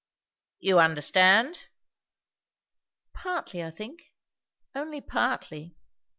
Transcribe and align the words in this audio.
'""You 0.67 0.79
understand?" 0.79 1.67
"Partly; 3.13 3.63
I 3.63 3.69
think, 3.69 4.11
only 4.73 4.99
partly." 4.99 5.75